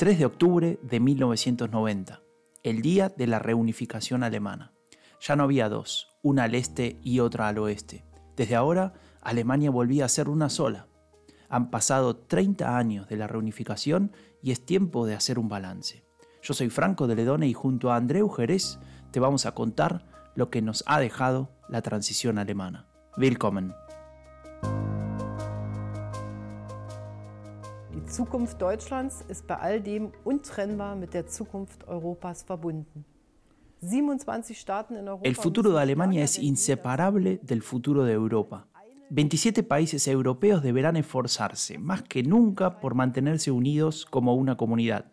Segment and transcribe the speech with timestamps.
[0.00, 2.22] 3 de octubre de 1990,
[2.62, 4.72] el día de la reunificación alemana.
[5.20, 8.06] Ya no había dos, una al este y otra al oeste.
[8.34, 10.86] Desde ahora, Alemania volvía a ser una sola.
[11.50, 16.02] Han pasado 30 años de la reunificación y es tiempo de hacer un balance.
[16.42, 18.78] Yo soy Franco de Ledone y junto a Andreu Jerez
[19.10, 22.88] te vamos a contar lo que nos ha dejado la transición alemana.
[23.18, 23.74] Willkommen.
[28.10, 33.04] Zukunft Deutschlands ist bei all dem untrennbar mit der Zukunft Europas verbunden.
[35.22, 38.66] El futuro de Alemania es inseparable del futuro de Europa.
[39.10, 45.06] 27 países europeos deberán esforzarse más que nunca por mantenerse unidos como una comunidad.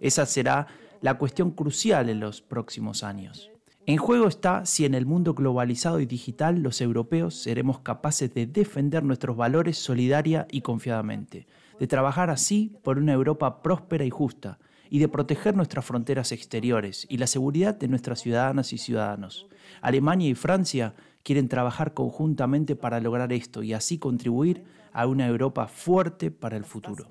[0.00, 0.66] Esa será
[1.02, 3.50] la cuestión crucial en los próximos años.
[3.86, 8.46] En juego está si en el mundo globalizado y digital los europeos seremos capaces de
[8.46, 11.46] defender nuestros valores solidaria y confiadamente,
[11.80, 14.58] de trabajar así por una Europa próspera y justa,
[14.90, 19.46] y de proteger nuestras fronteras exteriores y la seguridad de nuestras ciudadanas y ciudadanos.
[19.80, 25.68] Alemania y Francia quieren trabajar conjuntamente para lograr esto y así contribuir a una Europa
[25.68, 27.06] fuerte para el futuro.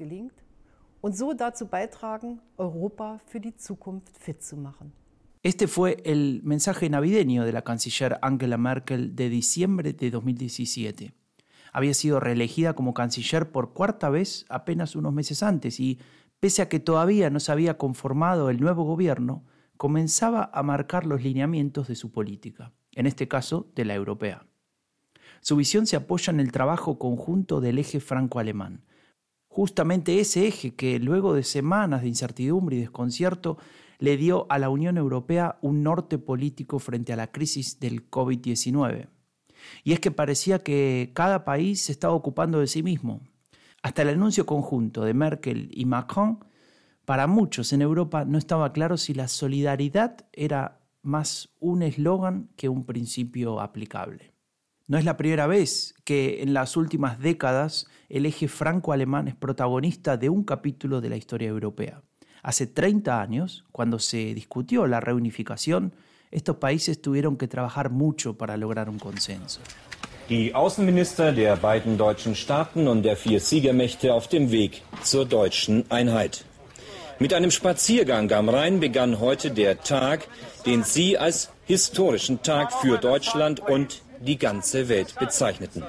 [5.41, 11.13] Este fue el mensaje navideño de la canciller Angela Merkel de diciembre de 2017.
[11.71, 15.99] Había sido reelegida como canciller por cuarta vez apenas unos meses antes y,
[16.39, 19.45] pese a que todavía no se había conformado el nuevo gobierno,
[19.77, 24.45] comenzaba a marcar los lineamientos de su política en este caso de la europea.
[25.41, 28.83] Su visión se apoya en el trabajo conjunto del eje franco-alemán,
[29.47, 33.57] justamente ese eje que luego de semanas de incertidumbre y desconcierto
[33.99, 39.07] le dio a la Unión Europea un norte político frente a la crisis del COVID-19.
[39.83, 43.21] Y es que parecía que cada país se estaba ocupando de sí mismo.
[43.81, 46.43] Hasta el anuncio conjunto de Merkel y Macron,
[47.05, 52.69] para muchos en Europa no estaba claro si la solidaridad era más un eslogan que
[52.69, 54.33] un principio aplicable.
[54.87, 60.17] No es la primera vez que en las últimas décadas el eje franco-alemán es protagonista
[60.17, 62.01] de un capítulo de la historia europea.
[62.41, 65.93] Hace 30 años, cuando se discutió la reunificación,
[66.31, 69.61] estos países tuvieron que trabajar mucho para lograr un consenso.
[70.29, 75.89] Die Außenminister der beiden deutschen Staaten und der vier Siegermächte auf dem Weg zur deutschen
[75.89, 76.45] Einheit.
[77.17, 80.27] Mit einem Spaziergang am Rhein begann heute der Tag,
[80.65, 85.83] den Sie als historischen Tag für Deutschland und die ganze Welt bezeichneten.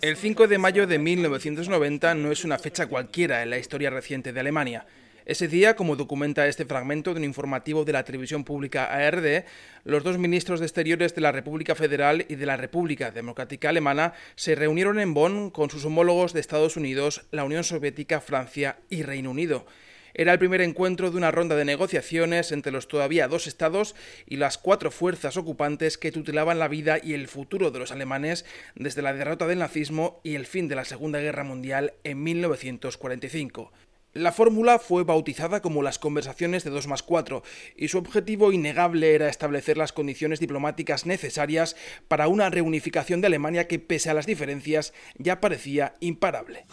[0.00, 4.32] El 5 de mayo de 1990 no es una fecha cualquiera en la historia reciente
[4.32, 4.86] de Alemania.
[5.26, 9.44] Ese día, como documenta este fragmento de un informativo de la televisión pública ARD,
[9.84, 14.12] los dos ministros de Exteriores de la República Federal y de la República Democrática Alemana
[14.36, 19.02] se reunieron en Bonn con sus homólogos de Estados Unidos, la Unión Soviética, Francia y
[19.02, 19.64] Reino Unido.
[20.12, 23.94] Era el primer encuentro de una ronda de negociaciones entre los todavía dos estados
[24.26, 28.44] y las cuatro fuerzas ocupantes que tutelaban la vida y el futuro de los alemanes
[28.74, 33.72] desde la derrota del nazismo y el fin de la Segunda Guerra Mundial en 1945.
[34.14, 37.42] La fórmula fue bautizada como las conversaciones de 2 más 4
[37.76, 41.74] y su objetivo innegable era establecer las condiciones diplomáticas necesarias
[42.06, 46.64] para una reunificación de Alemania que, pese a las diferencias, ya parecía imparable.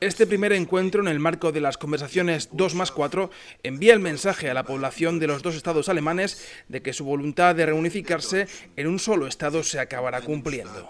[0.00, 3.30] Este primer encuentro en el marco de las conversaciones 2 más 4
[3.62, 7.54] envía el mensaje a la población de los dos estados alemanes de que su voluntad
[7.54, 10.88] de reunificarse en un solo estado se acabará cumpliendo.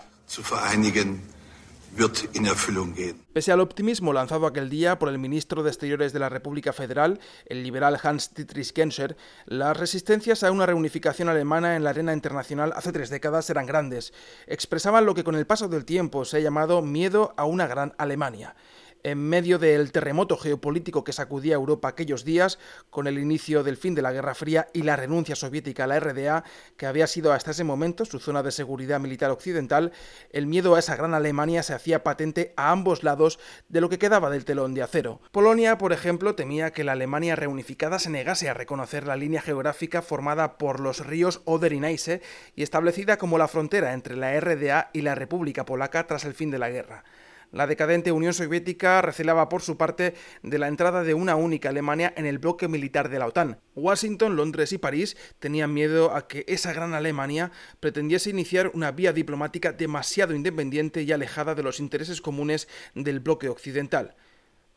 [3.34, 7.20] Pese al optimismo lanzado aquel día por el ministro de Exteriores de la República Federal,
[7.46, 12.92] el liberal Hans-Dietrich Genscher, las resistencias a una reunificación alemana en la arena internacional hace
[12.92, 14.14] tres décadas eran grandes.
[14.46, 17.92] Expresaban lo que con el paso del tiempo se ha llamado miedo a una gran
[17.98, 18.54] Alemania
[19.02, 22.58] en medio del terremoto geopolítico que sacudía Europa aquellos días,
[22.90, 26.00] con el inicio del fin de la Guerra Fría y la renuncia soviética a la
[26.00, 26.44] RDA,
[26.76, 29.92] que había sido hasta ese momento su zona de seguridad militar occidental,
[30.30, 33.38] el miedo a esa gran Alemania se hacía patente a ambos lados
[33.68, 35.20] de lo que quedaba del telón de acero.
[35.30, 40.02] Polonia, por ejemplo, temía que la Alemania reunificada se negase a reconocer la línea geográfica
[40.02, 42.20] formada por los ríos Oder y Neisse
[42.54, 46.50] y establecida como la frontera entre la RDA y la República Polaca tras el fin
[46.50, 47.04] de la guerra.
[47.52, 52.14] La decadente Unión Soviética recelaba por su parte de la entrada de una única Alemania
[52.16, 53.60] en el bloque militar de la OTAN.
[53.74, 59.12] Washington, Londres y París tenían miedo a que esa gran Alemania pretendiese iniciar una vía
[59.12, 64.16] diplomática demasiado independiente y alejada de los intereses comunes del bloque occidental.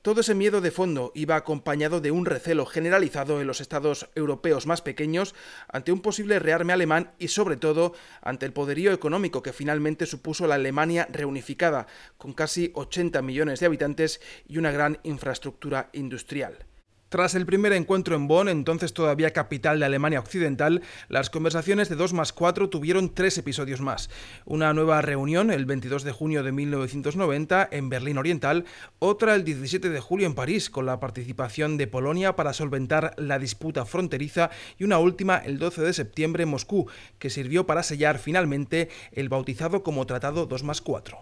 [0.06, 4.68] Todo ese miedo de fondo iba acompañado de un recelo generalizado en los estados europeos
[4.68, 5.34] más pequeños
[5.68, 10.46] ante un posible rearme alemán y sobre todo ante el poderío económico que finalmente supuso
[10.46, 11.88] la Alemania reunificada,
[12.19, 16.68] con casi 80 millones de habitantes y una gran infraestructura industrial.
[17.10, 21.96] Tras el primer encuentro en Bonn, entonces todavía capital de Alemania Occidental, las conversaciones de
[21.96, 24.10] 2 más 4 tuvieron tres episodios más.
[24.46, 28.66] Una nueva reunión el 22 de junio de 1990 en Berlín Oriental,
[28.98, 33.38] otra el 17 de julio en París con la participación de Polonia para solventar la
[33.38, 34.50] disputa fronteriza
[34.80, 39.30] y una última el 12 de septiembre en Moscú, que sirvió para sellar finalmente el
[39.30, 41.18] bautizado como Tratado 2 más 4.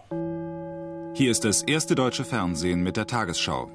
[1.16, 3.70] Hier ist das erste deutsche Fernsehen mit der Tagesschau.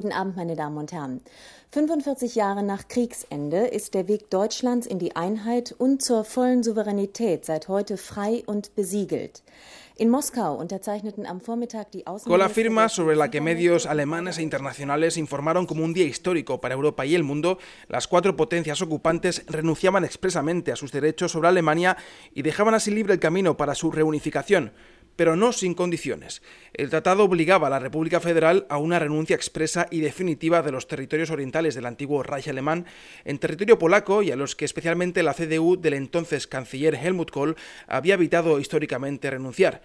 [0.00, 1.20] Guten Abend, meine Damen und Herren.
[1.72, 7.44] 45 Jahre nach Kriegsende ist der Weg Deutschlands in die Einheit und zur vollen Souveränität
[7.44, 9.42] seit heute frei und besiegelt.
[9.96, 14.42] In Moskau unterzeichneten am Vormittag die Con la firma sobre la que medios alemanes e
[14.42, 17.58] internacionales informaron como un día histórico para Europa y el mundo,
[17.88, 21.98] las cuatro potencias ocupantes renunciaban expresamente a sus derechos sobre Alemania
[22.32, 24.72] y dejaban así libre el camino para su reunificación
[25.20, 26.40] pero no sin condiciones.
[26.72, 30.88] El tratado obligaba a la República Federal a una renuncia expresa y definitiva de los
[30.88, 32.86] territorios orientales del antiguo Reich alemán
[33.26, 37.56] en territorio polaco y a los que especialmente la CDU del entonces canciller Helmut Kohl
[37.86, 39.82] había evitado históricamente renunciar.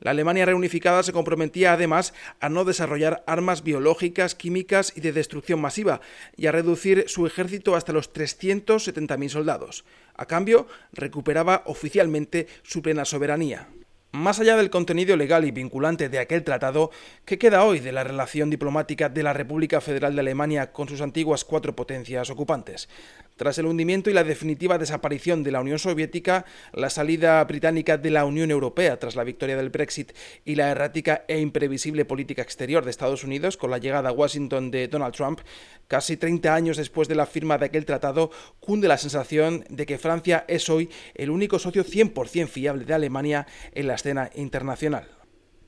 [0.00, 5.60] La Alemania reunificada se comprometía además a no desarrollar armas biológicas, químicas y de destrucción
[5.60, 6.00] masiva
[6.34, 9.84] y a reducir su ejército hasta los 370.000 soldados.
[10.14, 13.68] A cambio, recuperaba oficialmente su plena soberanía.
[14.18, 16.90] Más allá del contenido legal y vinculante de aquel tratado,
[17.24, 21.00] ¿qué queda hoy de la relación diplomática de la República Federal de Alemania con sus
[21.02, 22.88] antiguas cuatro potencias ocupantes?
[23.36, 28.10] Tras el hundimiento y la definitiva desaparición de la Unión Soviética, la salida británica de
[28.10, 30.10] la Unión Europea tras la victoria del Brexit
[30.44, 34.72] y la errática e imprevisible política exterior de Estados Unidos con la llegada a Washington
[34.72, 35.42] de Donald Trump,
[35.86, 39.98] casi 30 años después de la firma de aquel tratado, cunde la sensación de que
[39.98, 45.17] Francia es hoy el único socio 100% fiable de Alemania en la escena internacional.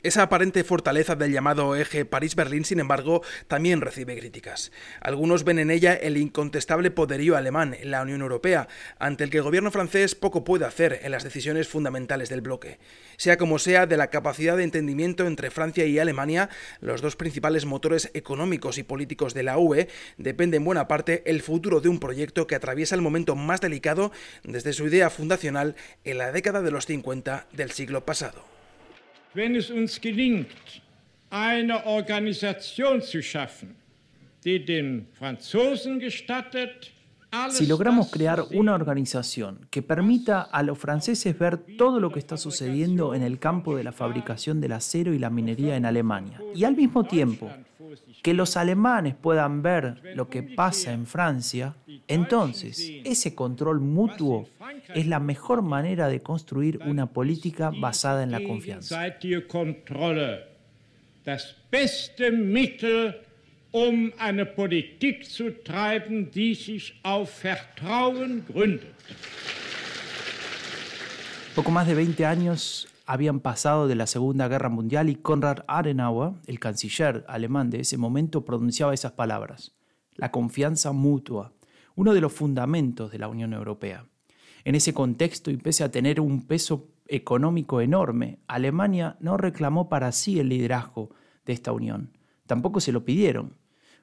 [0.03, 4.73] Esa aparente fortaleza del llamado eje París-Berlín, sin embargo, también recibe críticas.
[5.03, 8.67] Algunos ven en ella el incontestable poderío alemán en la Unión Europea,
[8.99, 12.79] ante el que el gobierno francés poco puede hacer en las decisiones fundamentales del bloque.
[13.19, 16.49] Sea como sea, de la capacidad de entendimiento entre Francia y Alemania,
[16.81, 21.43] los dos principales motores económicos y políticos de la UE, depende en buena parte el
[21.43, 24.13] futuro de un proyecto que atraviesa el momento más delicado
[24.45, 28.60] desde su idea fundacional en la década de los 50 del siglo pasado.
[29.35, 30.83] Wenn es uns gelingt,
[31.31, 33.77] eine Organisation zu schaffen,
[34.45, 36.93] die den Franzosen gestattet,
[37.51, 42.37] Si logramos crear una organización que permita a los franceses ver todo lo que está
[42.37, 46.65] sucediendo en el campo de la fabricación del acero y la minería en Alemania, y
[46.65, 47.49] al mismo tiempo
[48.23, 51.77] que los alemanes puedan ver lo que pasa en Francia,
[52.09, 54.49] entonces ese control mutuo
[54.95, 59.11] es la mejor manera de construir una política basada en la confianza.
[63.73, 68.95] um eine Politik zu treiben, die sich auf Vertrauen gründet.
[71.55, 76.33] Poco más de 20 años habían pasado de la Segunda Guerra Mundial y Konrad Adenauer,
[76.47, 79.73] el canciller alemán de ese momento, pronunciaba esas palabras.
[80.15, 81.53] La confianza mutua,
[81.97, 84.07] uno de los fundamentos de la Unión Europea.
[84.65, 90.13] En ese contexto, y pese a tener un peso económico enorme, Alemania no reclamó para
[90.13, 91.11] sí el liderazgo
[91.47, 92.17] de esta unión.
[92.47, 93.57] Tampoco se lo pidieron.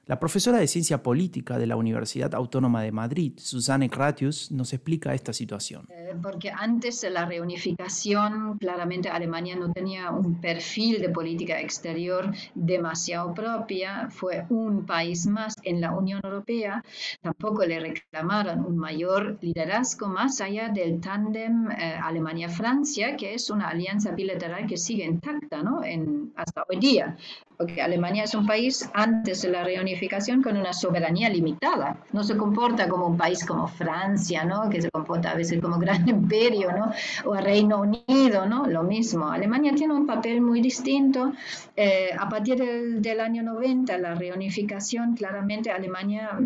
[0.08, 5.12] La profesora de Ciencia Política de la Universidad Autónoma de Madrid, Susanne Gratius, nos explica
[5.12, 5.86] esta situación.
[5.90, 12.32] Eh, porque antes de la reunificación, claramente Alemania no tenía un perfil de política exterior
[12.54, 16.82] demasiado propia, fue un país más en la Unión Europea,
[17.20, 23.68] tampoco le reclamaron un mayor liderazgo más allá del tándem eh, Alemania-Francia, que es una
[23.68, 25.84] alianza bilateral que sigue intacta ¿no?
[25.84, 27.14] en, hasta hoy día
[27.58, 29.97] porque Alemania es un país antes de la reunificación
[30.42, 31.96] con una soberanía limitada.
[32.12, 34.68] No se comporta como un país como Francia, ¿no?
[34.68, 36.92] que se comporta a veces como gran imperio, ¿no?
[37.24, 38.66] o Reino Unido, ¿no?
[38.66, 39.28] lo mismo.
[39.28, 41.32] Alemania tiene un papel muy distinto.
[41.76, 46.38] Eh, a partir del, del año 90, la reunificación, claramente Alemania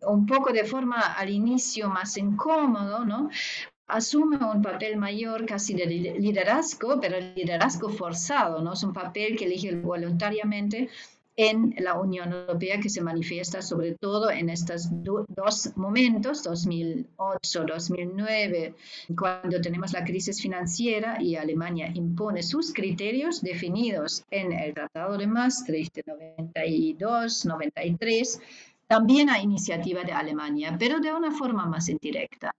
[0.00, 3.28] un poco de forma al inicio más incómodo, ¿no?
[3.88, 8.74] asume un papel mayor casi de liderazgo, pero liderazgo forzado, ¿no?
[8.74, 10.90] Es un papel que elige voluntariamente
[11.38, 18.74] en la Unión Europea que se manifiesta sobre todo en estos dos momentos, 2008-2009,
[19.16, 25.28] cuando tenemos la crisis financiera y Alemania impone sus criterios definidos en el Tratado de
[25.28, 28.40] Maastricht de 92-93
[28.88, 32.54] también a iniciativa de Alemania, pero de una forma más indirecta.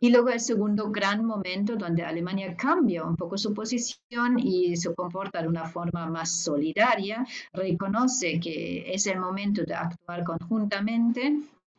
[0.00, 4.94] Y luego el segundo gran momento donde Alemania cambia un poco su posición y se
[4.94, 11.38] comporta de una forma más solidaria, reconoce que es el momento de actuar conjuntamente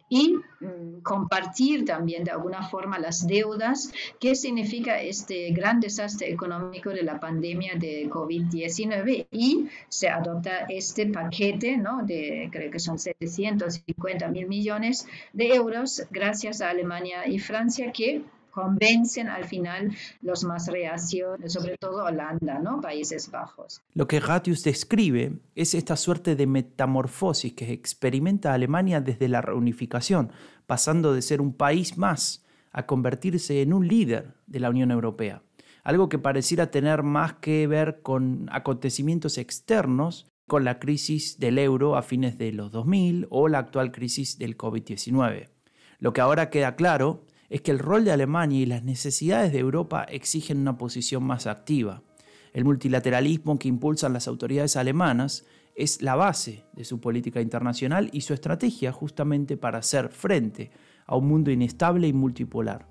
[0.10, 6.92] y mm, compartir también de alguna forma las deudas, que significa este gran desastre económico
[6.92, 12.04] de la pandemia de COVID-19 y se adopta este paquete, ¿no?
[12.04, 18.24] De creo que son 750 mil millones de euros gracias a Alemania y Francia que
[18.56, 22.80] convencen al final los más reacios, sobre todo Holanda, ¿no?
[22.80, 23.82] Países Bajos.
[23.94, 30.32] Lo que Ratius describe es esta suerte de metamorfosis que experimenta Alemania desde la reunificación,
[30.66, 35.44] pasando de ser un país más a convertirse en un líder de la Unión Europea.
[35.84, 41.98] Algo que pareciera tener más que ver con acontecimientos externos, con la crisis del euro
[41.98, 45.50] a fines de los 2000 o la actual crisis del COVID-19.
[46.00, 49.60] Lo que ahora queda claro es que el rol de Alemania y las necesidades de
[49.60, 52.02] Europa exigen una posición más activa.
[52.54, 58.22] El multilateralismo que impulsan las autoridades alemanas es la base de su política internacional y
[58.22, 60.72] su estrategia justamente para hacer frente
[61.06, 62.88] a un mundo inestable y multipolar.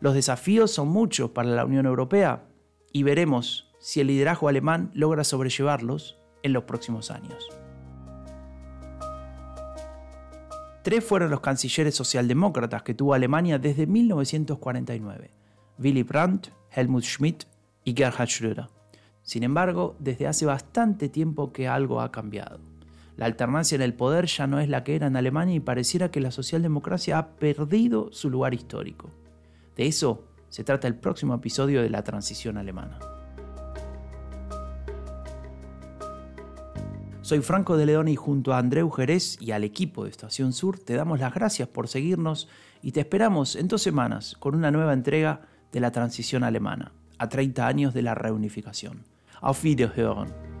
[0.00, 2.44] Los desafíos son muchos para la Unión Europea
[2.92, 7.61] y veremos si el liderazgo alemán logra sobrellevarlos en los próximos años.
[10.82, 15.30] Tres fueron los cancilleres socialdemócratas que tuvo Alemania desde 1949,
[15.78, 17.44] Willy Brandt, Helmut Schmidt
[17.84, 18.68] y Gerhard Schröder.
[19.22, 22.58] Sin embargo, desde hace bastante tiempo que algo ha cambiado.
[23.16, 26.10] La alternancia en el poder ya no es la que era en Alemania y pareciera
[26.10, 29.10] que la socialdemocracia ha perdido su lugar histórico.
[29.76, 32.98] De eso se trata el próximo episodio de la transición alemana.
[37.32, 40.78] Soy Franco de León y junto a Andreu Jerez y al equipo de Estación Sur
[40.78, 42.46] te damos las gracias por seguirnos
[42.82, 45.40] y te esperamos en dos semanas con una nueva entrega
[45.72, 49.04] de la transición alemana, a 30 años de la reunificación.
[49.40, 50.51] Auf Wiederhören.